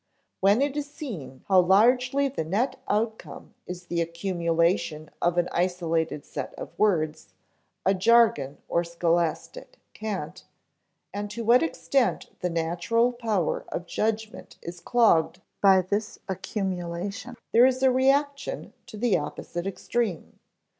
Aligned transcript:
When 0.39 0.63
it 0.63 0.75
is 0.75 0.89
seen 0.89 1.45
how 1.47 1.59
largely 1.61 2.27
the 2.27 2.43
net 2.43 2.79
outcome 2.87 3.53
is 3.67 3.85
the 3.85 4.01
accumulation 4.01 5.11
of 5.21 5.37
an 5.37 5.47
isolated 5.51 6.25
set 6.25 6.55
of 6.55 6.69
words, 6.79 7.35
a 7.85 7.93
jargon 7.93 8.57
or 8.67 8.83
scholastic 8.83 9.77
cant, 9.93 10.43
and 11.13 11.29
to 11.29 11.43
what 11.43 11.61
extent 11.61 12.31
the 12.39 12.49
natural 12.49 13.11
power 13.11 13.63
of 13.67 13.85
judgment 13.85 14.57
is 14.63 14.79
clogged 14.79 15.39
by 15.61 15.83
this 15.83 16.17
accumulation, 16.27 17.35
there 17.51 17.67
is 17.67 17.83
a 17.83 17.91
reaction 17.91 18.73
to 18.87 18.97
the 18.97 19.19
opposite 19.19 19.67
extreme. 19.67 20.39